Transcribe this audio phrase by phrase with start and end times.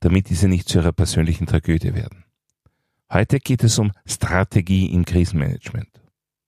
[0.00, 2.24] damit diese nicht zu ihrer persönlichen Tragödie werden.
[3.12, 5.88] Heute geht es um Strategie im Krisenmanagement.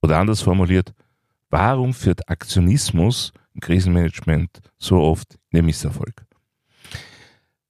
[0.02, 0.95] Oder anders formuliert,
[1.48, 6.26] warum führt Aktionismus im Krisenmanagement so oft in den Misserfolg?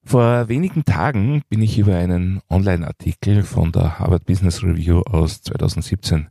[0.03, 6.29] Vor wenigen Tagen bin ich über einen Online-Artikel von der Harvard Business Review aus 2017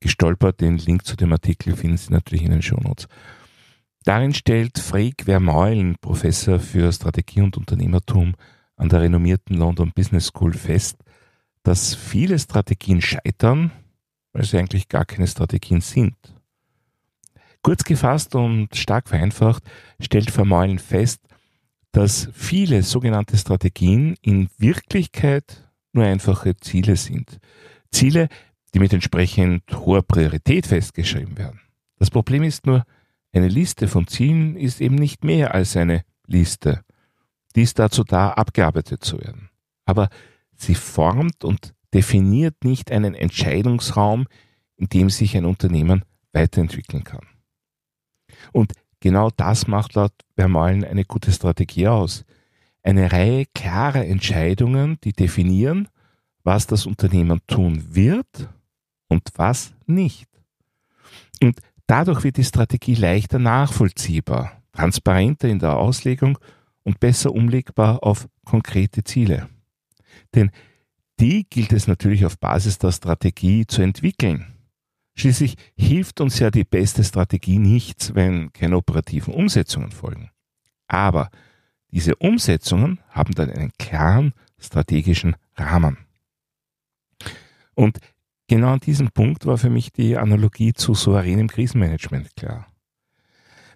[0.00, 0.60] gestolpert.
[0.60, 3.08] Den Link zu dem Artikel finden Sie natürlich in den Shownotes.
[4.04, 8.34] Darin stellt Freek Vermeulen, Professor für Strategie und Unternehmertum
[8.76, 10.98] an der renommierten London Business School fest,
[11.62, 13.72] dass viele Strategien scheitern,
[14.32, 16.14] weil sie eigentlich gar keine Strategien sind.
[17.62, 19.64] Kurz gefasst und stark vereinfacht
[19.98, 21.20] stellt Vermeulen fest,
[21.90, 27.38] dass viele sogenannte Strategien in Wirklichkeit nur einfache Ziele sind.
[27.90, 28.28] Ziele,
[28.74, 31.60] die mit entsprechend hoher Priorität festgeschrieben werden.
[31.98, 32.84] Das Problem ist nur,
[33.32, 36.84] eine Liste von Zielen ist eben nicht mehr als eine Liste.
[37.56, 39.50] Die ist dazu da, abgearbeitet zu werden.
[39.84, 40.08] Aber
[40.54, 44.26] sie formt und definiert nicht einen Entscheidungsraum,
[44.76, 47.26] in dem sich ein Unternehmen weiterentwickeln kann.
[48.52, 52.24] Und Genau das macht laut Vermeulen eine gute Strategie aus.
[52.82, 55.88] Eine Reihe klarer Entscheidungen, die definieren,
[56.44, 58.48] was das Unternehmen tun wird
[59.08, 60.28] und was nicht.
[61.42, 66.38] Und dadurch wird die Strategie leichter nachvollziehbar, transparenter in der Auslegung
[66.86, 69.48] und besser umlegbar auf konkrete Ziele.
[70.36, 70.52] Denn
[71.18, 74.46] die gilt es natürlich auf Basis der Strategie zu entwickeln.
[75.16, 80.30] Schließlich hilft uns ja die beste Strategie nichts, wenn keine operativen Umsetzungen folgen.
[80.86, 81.30] Aber
[81.90, 85.98] diese Umsetzungen haben dann einen klaren strategischen Rahmen.
[87.74, 87.98] Und
[88.46, 92.68] genau an diesem Punkt war für mich die Analogie zu souveränem Krisenmanagement klar.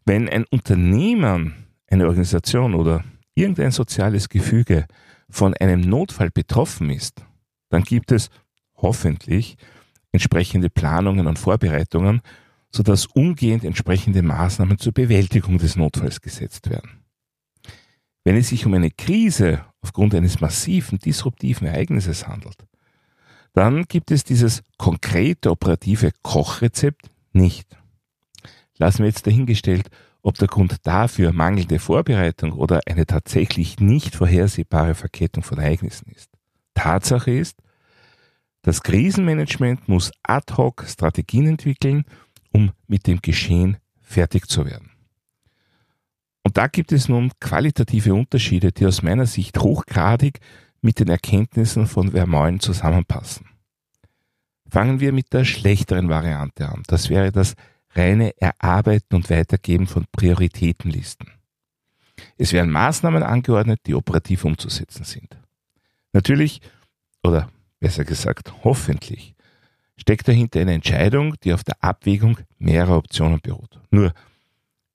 [0.04, 4.86] Wenn ein Unternehmen, eine Organisation oder irgendein soziales Gefüge
[5.28, 7.24] von einem Notfall betroffen ist,
[7.68, 8.30] dann gibt es
[8.76, 9.56] hoffentlich
[10.12, 12.22] entsprechende Planungen und Vorbereitungen,
[12.72, 17.04] sodass umgehend entsprechende Maßnahmen zur Bewältigung des Notfalls gesetzt werden.
[18.24, 22.66] Wenn es sich um eine Krise aufgrund eines massiven disruptiven Ereignisses handelt,
[23.52, 27.76] dann gibt es dieses konkrete operative Kochrezept nicht.
[28.78, 29.90] Lassen wir jetzt dahingestellt,
[30.22, 36.30] ob der Grund dafür mangelnde Vorbereitung oder eine tatsächlich nicht vorhersehbare Verkettung von Ereignissen ist.
[36.74, 37.56] Tatsache ist,
[38.62, 42.04] das Krisenmanagement muss ad hoc Strategien entwickeln,
[42.52, 44.90] um mit dem Geschehen fertig zu werden.
[46.42, 50.40] Und da gibt es nun qualitative Unterschiede, die aus meiner Sicht hochgradig
[50.80, 53.46] mit den Erkenntnissen von Vermeulen zusammenpassen.
[54.68, 56.82] Fangen wir mit der schlechteren Variante an.
[56.86, 57.54] Das wäre das
[57.94, 61.28] reine Erarbeiten und Weitergeben von Prioritätenlisten.
[62.36, 65.36] Es werden Maßnahmen angeordnet, die operativ umzusetzen sind.
[66.12, 66.60] Natürlich,
[67.22, 69.34] oder besser gesagt hoffentlich,
[69.96, 73.78] steckt dahinter eine Entscheidung, die auf der Abwägung mehrerer Optionen beruht.
[73.90, 74.12] Nur,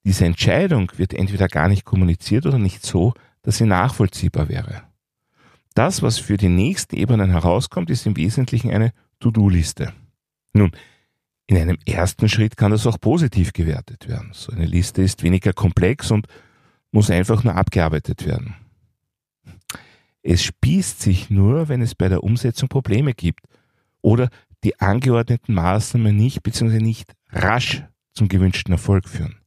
[0.03, 4.83] diese Entscheidung wird entweder gar nicht kommuniziert oder nicht so, dass sie nachvollziehbar wäre.
[5.73, 9.93] Das, was für die nächsten Ebenen herauskommt, ist im Wesentlichen eine To-Do-Liste.
[10.53, 10.71] Nun,
[11.47, 14.29] in einem ersten Schritt kann das auch positiv gewertet werden.
[14.33, 16.27] So eine Liste ist weniger komplex und
[16.91, 18.55] muss einfach nur abgearbeitet werden.
[20.23, 23.41] Es spießt sich nur, wenn es bei der Umsetzung Probleme gibt
[24.01, 24.29] oder
[24.63, 26.79] die angeordneten Maßnahmen nicht bzw.
[26.79, 27.83] nicht rasch
[28.13, 29.37] zum gewünschten Erfolg führen.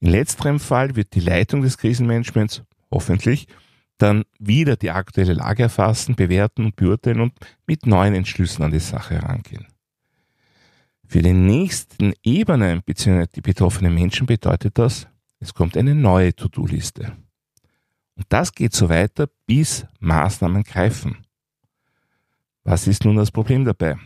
[0.00, 3.46] In letzterem Fall wird die Leitung des Krisenmanagements hoffentlich
[3.96, 7.32] dann wieder die aktuelle Lage erfassen, bewerten und beurteilen und
[7.66, 9.68] mit neuen Entschlüssen an die Sache herangehen.
[11.12, 13.26] Für die nächsten Ebenen bzw.
[13.34, 15.06] die betroffenen Menschen bedeutet das,
[15.40, 17.18] es kommt eine neue To-Do-Liste.
[18.14, 21.18] Und das geht so weiter, bis Maßnahmen greifen.
[22.64, 23.98] Was ist nun das Problem dabei?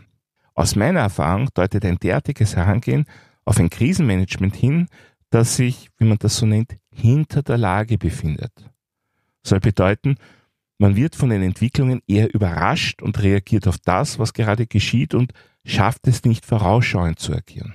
[0.55, 3.05] Aus meiner Erfahrung deutet ein derartiges Herangehen
[3.45, 4.89] auf ein Krisenmanagement hin,
[5.31, 8.53] das sich, wie man das so nennt, hinter der Lage befindet.
[9.45, 10.17] Soll bedeuten,
[10.79, 15.33] man wird von den Entwicklungen eher überrascht und reagiert auf das, was gerade geschieht und
[15.67, 17.75] schafft es nicht vorausschauend zu agieren.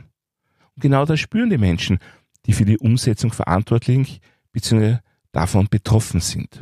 [0.76, 2.00] Und genau das spüren die Menschen,
[2.46, 4.22] die für die Umsetzung verantwortlich
[4.52, 4.98] bzw
[5.32, 6.60] davon betroffen sind.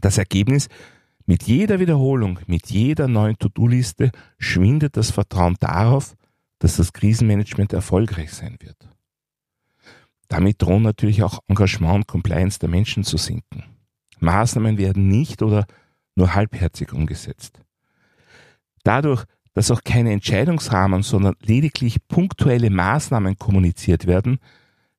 [0.00, 0.68] Das Ergebnis,
[1.26, 6.14] mit jeder Wiederholung, mit jeder neuen To-Do-Liste schwindet das Vertrauen darauf,
[6.58, 8.88] dass das Krisenmanagement erfolgreich sein wird.
[10.28, 13.64] Damit drohen natürlich auch Engagement und Compliance der Menschen zu sinken.
[14.18, 15.66] Maßnahmen werden nicht oder
[16.14, 17.60] nur halbherzig umgesetzt.
[18.82, 19.24] Dadurch,
[19.56, 24.38] dass auch keine Entscheidungsrahmen, sondern lediglich punktuelle Maßnahmen kommuniziert werden,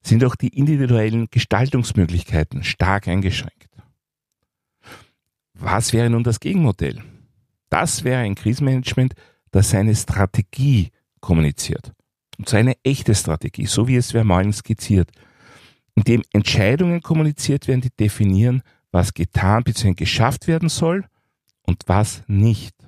[0.01, 3.69] sind auch die individuellen Gestaltungsmöglichkeiten stark eingeschränkt.
[5.53, 7.03] Was wäre nun das Gegenmodell?
[7.69, 9.13] Das wäre ein Krisenmanagement,
[9.51, 10.89] das seine Strategie
[11.19, 11.93] kommuniziert.
[12.39, 15.11] Und zwar eine echte Strategie, so wie es Vermeulen skizziert,
[15.93, 19.93] indem Entscheidungen kommuniziert werden, die definieren, was getan bzw.
[19.93, 21.05] geschafft werden soll
[21.61, 22.86] und was nicht.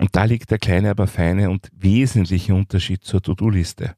[0.00, 3.96] Und da liegt der kleine, aber feine und wesentliche Unterschied zur To-Do-Liste.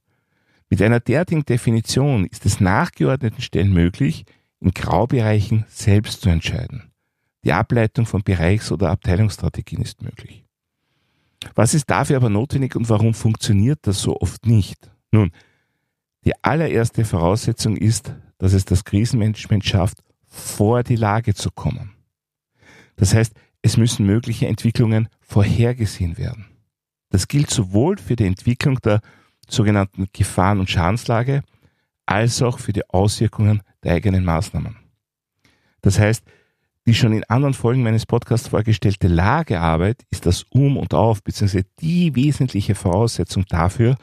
[0.69, 4.25] Mit einer derartigen Definition ist es nachgeordneten Stellen möglich,
[4.59, 6.91] in Graubereichen selbst zu entscheiden.
[7.45, 10.45] Die Ableitung von Bereichs- oder Abteilungsstrategien ist möglich.
[11.55, 14.91] Was ist dafür aber notwendig und warum funktioniert das so oft nicht?
[15.13, 15.31] Nun,
[16.25, 21.93] die allererste Voraussetzung ist, dass es das Krisenmanagement schafft, vor die Lage zu kommen.
[22.97, 26.47] Das heißt, es müssen mögliche Entwicklungen vorhergesehen werden.
[27.11, 29.01] Das gilt sowohl für die Entwicklung der
[29.49, 31.43] sogenannten Gefahren- und Schadenslage
[32.07, 34.77] als auch für die Auswirkungen der eigenen Maßnahmen.
[35.81, 36.25] Das heißt,
[36.87, 41.63] die schon in anderen Folgen meines Podcasts vorgestellte Lagearbeit ist das Um und Auf bzw.
[41.81, 43.97] die wesentliche Voraussetzung dafür,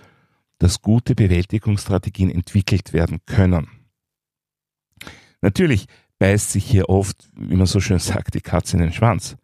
[0.59, 3.67] dass gute Bewältigungsstrategien entwickelt werden können.
[5.41, 5.87] Natürlich
[6.19, 9.37] beißt sich hier oft, wie man so schön sagt, die Katze in den Schwanz.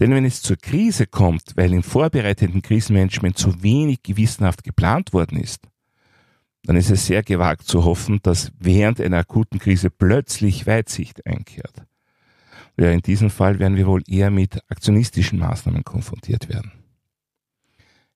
[0.00, 5.38] Denn wenn es zur Krise kommt, weil im vorbereitenden Krisenmanagement zu wenig gewissenhaft geplant worden
[5.38, 5.68] ist,
[6.64, 11.84] dann ist es sehr gewagt zu hoffen, dass während einer akuten Krise plötzlich Weitsicht einkehrt.
[12.76, 16.72] Ja, in diesem Fall werden wir wohl eher mit aktionistischen Maßnahmen konfrontiert werden.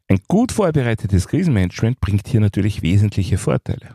[0.08, 3.94] Ein gut vorbereitetes Krisenmanagement bringt hier natürlich wesentliche Vorteile.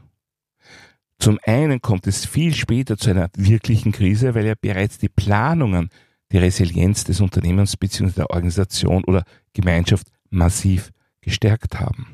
[1.17, 5.89] Zum einen kommt es viel später zu einer wirklichen Krise, weil ja bereits die Planungen
[6.33, 8.11] die Resilienz des Unternehmens bzw.
[8.17, 10.91] der Organisation oder Gemeinschaft massiv
[11.21, 12.07] gestärkt haben.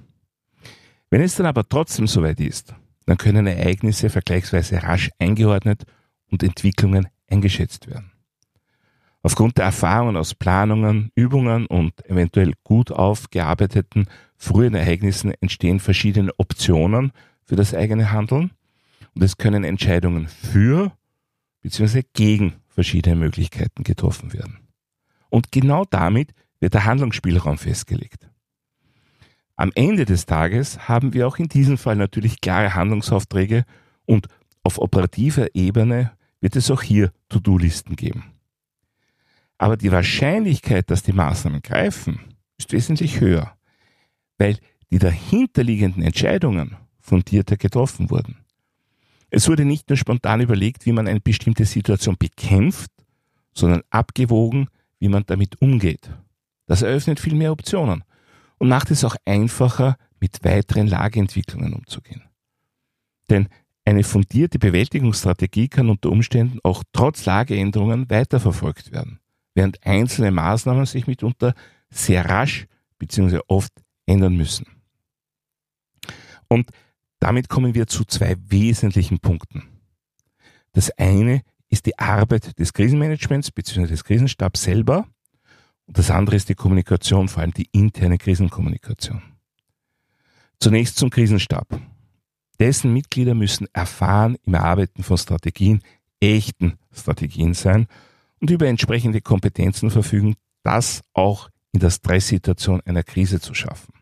[1.09, 2.75] Wenn es dann aber trotzdem soweit ist,
[3.05, 5.83] dann können Ereignisse vergleichsweise rasch eingeordnet
[6.29, 8.11] und Entwicklungen eingeschätzt werden.
[9.21, 14.07] Aufgrund der Erfahrungen aus Planungen, Übungen und eventuell gut aufgearbeiteten
[14.37, 17.11] frühen Ereignissen entstehen verschiedene Optionen
[17.43, 18.51] für das eigene Handeln
[19.15, 20.91] und es können Entscheidungen für
[21.61, 22.03] bzw.
[22.13, 24.59] gegen verschiedene Möglichkeiten getroffen werden.
[25.29, 28.29] Und genau damit wird der Handlungsspielraum festgelegt.
[29.55, 33.65] Am Ende des Tages haben wir auch in diesem Fall natürlich klare Handlungsaufträge
[34.05, 34.27] und
[34.63, 38.23] auf operativer Ebene wird es auch hier To-Do-Listen geben.
[39.57, 42.19] Aber die Wahrscheinlichkeit, dass die Maßnahmen greifen,
[42.57, 43.57] ist wesentlich höher,
[44.37, 44.57] weil
[44.91, 48.37] die dahinterliegenden Entscheidungen fundierter getroffen wurden.
[49.29, 52.91] Es wurde nicht nur spontan überlegt, wie man eine bestimmte Situation bekämpft,
[53.53, 56.09] sondern abgewogen, wie man damit umgeht.
[56.65, 58.03] Das eröffnet viel mehr Optionen
[58.57, 62.23] und macht es auch einfacher, mit weiteren Lageentwicklungen umzugehen.
[63.29, 63.47] Denn
[63.85, 69.19] eine fundierte Bewältigungsstrategie kann unter Umständen auch trotz Lageänderungen weiterverfolgt werden
[69.59, 71.53] während einzelne Maßnahmen sich mitunter
[71.89, 72.65] sehr rasch
[72.97, 73.41] bzw.
[73.47, 73.73] oft
[74.05, 74.65] ändern müssen.
[76.47, 76.69] Und
[77.19, 79.63] damit kommen wir zu zwei wesentlichen Punkten.
[80.73, 83.87] Das eine ist die Arbeit des Krisenmanagements bzw.
[83.87, 85.07] des Krisenstabs selber
[85.85, 89.21] und das andere ist die Kommunikation, vor allem die interne Krisenkommunikation.
[90.59, 91.79] Zunächst zum Krisenstab.
[92.59, 95.81] Dessen Mitglieder müssen erfahren im Erarbeiten von Strategien,
[96.19, 97.87] echten Strategien sein
[98.41, 103.93] und über entsprechende Kompetenzen verfügen, das auch in der Stresssituation einer Krise zu schaffen.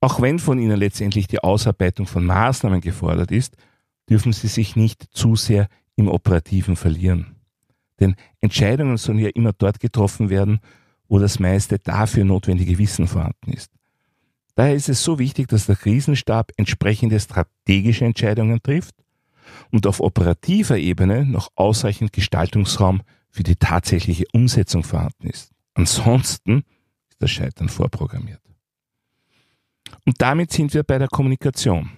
[0.00, 3.56] Auch wenn von Ihnen letztendlich die Ausarbeitung von Maßnahmen gefordert ist,
[4.08, 7.36] dürfen Sie sich nicht zu sehr im Operativen verlieren.
[8.00, 10.60] Denn Entscheidungen sollen ja immer dort getroffen werden,
[11.08, 13.70] wo das meiste dafür notwendige Wissen vorhanden ist.
[14.54, 18.94] Daher ist es so wichtig, dass der Krisenstab entsprechende strategische Entscheidungen trifft
[19.70, 25.52] und auf operativer Ebene noch ausreichend Gestaltungsraum für die tatsächliche Umsetzung vorhanden ist.
[25.74, 26.64] Ansonsten
[27.08, 28.40] ist das Scheitern vorprogrammiert.
[30.06, 31.90] Und damit sind wir bei der Kommunikation.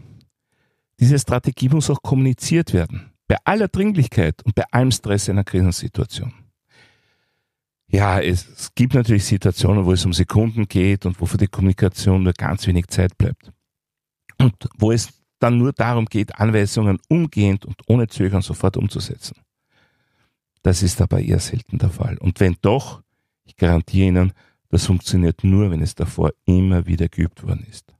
[1.00, 6.32] Diese Strategie muss auch kommuniziert werden, bei aller Dringlichkeit und bei allem Stress einer Krisensituation.
[7.88, 12.22] Ja, es, gibt natürlich Situationen, wo es um Sekunden geht und wo für die Kommunikation
[12.22, 13.52] nur ganz wenig Zeit bleibt.
[14.38, 19.36] Und wo es dann nur darum geht, Anweisungen umgehend und ohne Zögern sofort umzusetzen.
[20.62, 22.16] Das ist aber eher selten der Fall.
[22.18, 23.02] Und wenn doch,
[23.44, 24.32] ich garantiere Ihnen,
[24.72, 27.94] das funktioniert nur, wenn es davor immer wieder geübt worden ist.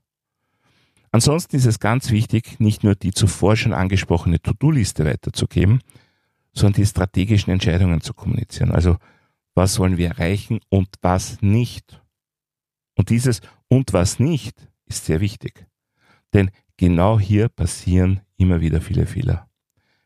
[1.11, 5.81] Ansonsten ist es ganz wichtig, nicht nur die zuvor schon angesprochene To-Do-Liste weiterzugeben,
[6.51, 8.71] sondern die strategischen Entscheidungen zu kommunizieren.
[8.71, 8.97] Also
[9.53, 12.01] was wollen wir erreichen und was nicht.
[12.95, 15.67] Und dieses und was nicht ist sehr wichtig.
[16.33, 19.47] Denn genau hier passieren immer wieder viele Fehler.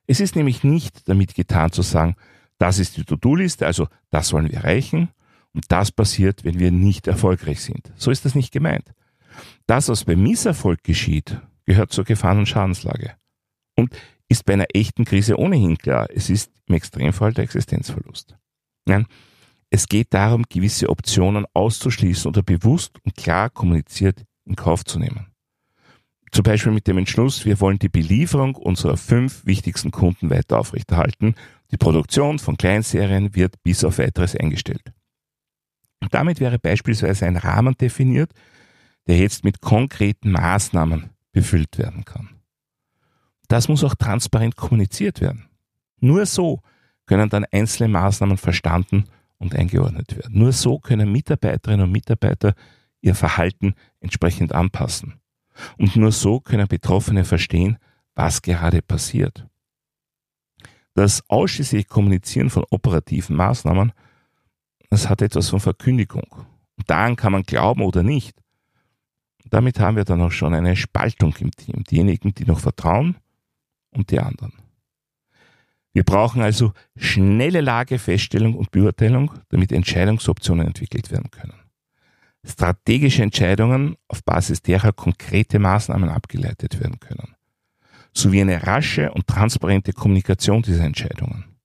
[0.06, 2.18] Es ist nämlich nicht damit getan zu sagen,
[2.58, 5.10] das ist die To-Do-Liste, also das wollen wir erreichen
[5.54, 7.92] und das passiert, wenn wir nicht erfolgreich sind.
[7.96, 8.94] So ist das nicht gemeint.
[9.66, 13.16] Das, was beim Misserfolg geschieht, gehört zur Gefahren- und Schadenslage
[13.76, 13.96] und
[14.30, 16.08] ist bei einer echten Krise ohnehin klar.
[16.14, 18.36] Es ist im Extremfall der Existenzverlust.
[18.86, 19.06] Nein,
[19.70, 25.28] es geht darum, gewisse Optionen auszuschließen oder bewusst und klar kommuniziert in Kauf zu nehmen.
[26.32, 31.36] Zum Beispiel mit dem Entschluss, wir wollen die Belieferung unserer fünf wichtigsten Kunden weiter aufrechterhalten.
[31.72, 34.94] Die Produktion von Kleinserien wird bis auf weiteres eingestellt.
[36.12, 38.32] Damit wäre beispielsweise ein Rahmen definiert,
[39.08, 42.30] der jetzt mit konkreten Maßnahmen befüllt werden kann.
[43.48, 45.50] Das muss auch transparent kommuniziert werden.
[46.00, 46.62] Nur so
[47.06, 49.06] können dann einzelne Maßnahmen verstanden
[49.38, 50.38] und eingeordnet werden.
[50.38, 52.54] Nur so können Mitarbeiterinnen und Mitarbeiter
[53.02, 55.20] ihr Verhalten entsprechend anpassen.
[55.78, 57.78] Und nur so können Betroffene verstehen,
[58.16, 59.48] was gerade passiert.
[60.94, 63.94] Das ausschließliche Kommunizieren von operativen Maßnahmen,
[64.90, 66.28] das hat etwas von Verkündigung.
[66.78, 68.38] Und daran kann man glauben oder nicht.
[69.50, 71.84] Damit haben wir dann auch schon eine Spaltung im Team.
[71.84, 73.18] Diejenigen, die noch vertrauen
[73.92, 74.54] und die anderen.
[75.94, 81.56] Wir brauchen also schnelle Lagefeststellung und Beurteilung, damit Entscheidungsoptionen entwickelt werden können.
[82.46, 87.36] Strategische Entscheidungen, auf Basis derer konkrete Maßnahmen abgeleitet werden können.
[88.14, 91.57] Sowie eine rasche und transparente Kommunikation dieser Entscheidungen.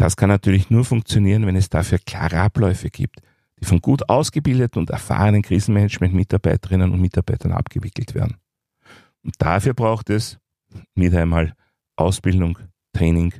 [0.00, 3.20] Das kann natürlich nur funktionieren, wenn es dafür klare Abläufe gibt,
[3.60, 8.38] die von gut ausgebildeten und erfahrenen Krisenmanagement-Mitarbeiterinnen und Mitarbeitern abgewickelt werden.
[9.22, 10.38] Und dafür braucht es
[10.94, 11.52] wieder einmal
[11.96, 12.58] Ausbildung,
[12.94, 13.34] Training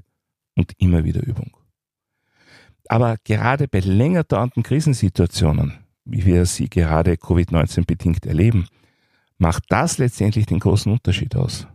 [0.55, 1.57] und immer wieder Übung.
[2.89, 8.67] Aber gerade bei länger dauernden Krisensituationen, wie wir sie gerade Covid-19 bedingt erleben,
[9.39, 11.67] macht das letztendlich den großen Unterschied aus.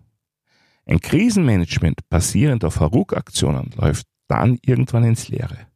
[0.85, 5.67] Ein Krisenmanagement basierend auf Haruk-Aktionen läuft dann irgendwann ins Leere.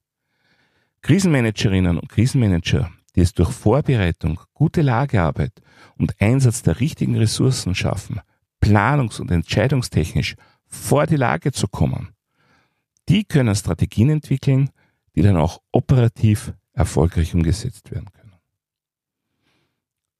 [1.02, 5.62] Krisenmanagerinnen und Krisenmanager, die es durch Vorbereitung, gute Lagearbeit
[5.98, 8.22] und Einsatz der richtigen Ressourcen schaffen,
[8.62, 12.10] planungs- und entscheidungstechnisch vor die Lage zu kommen,
[13.08, 14.70] die können Strategien entwickeln,
[15.16, 18.36] die dann auch operativ erfolgreich umgesetzt werden können.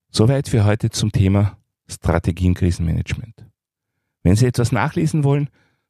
[0.10, 1.58] Soweit für heute zum Thema
[1.88, 3.46] Strategien Krisenmanagement.
[4.24, 5.50] Wenn Sie etwas nachlesen wollen,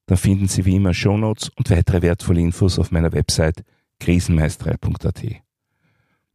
[0.09, 3.63] dann finden Sie wie immer Shownotes und weitere wertvolle Infos auf meiner Website
[3.99, 5.23] krisenmeisterei.at.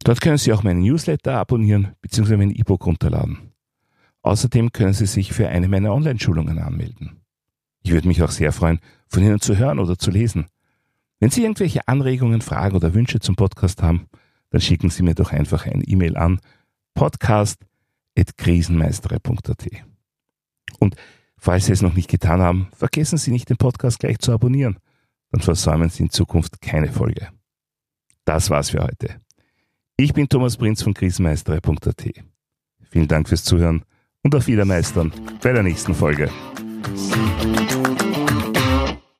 [0.01, 2.37] Dort können Sie auch meinen Newsletter abonnieren bzw.
[2.37, 3.51] mein E-Book runterladen.
[4.21, 7.19] Außerdem können Sie sich für eine meiner Online-Schulungen anmelden.
[7.83, 8.79] Ich würde mich auch sehr freuen,
[9.09, 10.45] von Ihnen zu hören oder zu lesen.
[11.19, 14.07] Wenn Sie irgendwelche Anregungen, Fragen oder Wünsche zum Podcast haben,
[14.51, 16.39] dann schicken Sie mir doch einfach ein E-Mail an
[16.93, 19.67] podcast.krisenmeisterei.at.
[20.79, 20.95] Und
[21.37, 24.77] falls Sie es noch nicht getan haben, vergessen Sie nicht, den Podcast gleich zu abonnieren.
[25.31, 27.29] Dann versäumen Sie in Zukunft keine Folge.
[28.25, 29.21] Das war's für heute.
[29.97, 32.03] Ich bin Thomas Prinz von krisenmeisterei.at.
[32.89, 33.85] Vielen Dank fürs Zuhören
[34.23, 36.29] und auf Wiedermeistern bei der nächsten Folge.